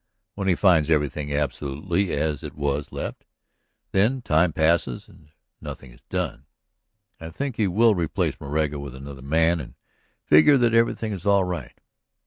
[0.33, 3.23] When he finds everything absolutely as it was left,
[3.91, 5.27] when time passes and
[5.61, 6.47] nothing is done,
[7.19, 9.75] I think he will replace Moraga with another man and
[10.25, 11.79] figure that everything is all right.